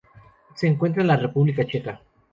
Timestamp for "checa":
1.63-2.01